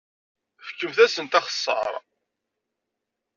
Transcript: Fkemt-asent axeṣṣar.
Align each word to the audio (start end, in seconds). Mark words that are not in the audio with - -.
Fkemt-asent 0.67 1.39
axeṣṣar. 1.39 1.93